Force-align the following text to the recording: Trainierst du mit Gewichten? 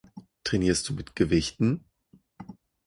Trainierst 0.43 0.89
du 0.89 0.93
mit 0.95 1.15
Gewichten? 1.15 1.85